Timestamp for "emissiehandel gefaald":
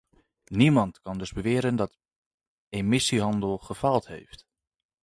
2.77-4.07